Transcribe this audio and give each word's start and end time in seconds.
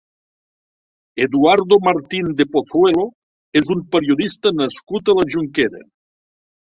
Eduardo 1.25 1.75
Martín 1.87 2.31
de 2.39 2.47
Pozuelo 2.55 3.05
és 3.61 3.69
un 3.75 3.83
periodista 3.97 4.53
nascut 4.63 5.13
a 5.13 5.15
la 5.21 5.27
Jonquera. 5.35 5.83